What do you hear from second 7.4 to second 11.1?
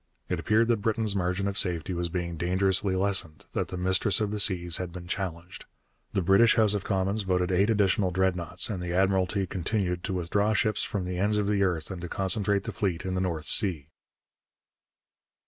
eight additional Dreadnoughts and the Admiralty continued to withdraw ships from